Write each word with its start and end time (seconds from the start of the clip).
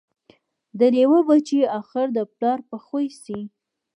د 0.79 0.81
لېوه 0.95 1.19
بچی 1.27 1.59
آخر 1.79 2.05
د 2.13 2.19
پلار 2.33 2.59
په 2.69 2.77
خوی 2.85 3.07
سي 3.23 3.39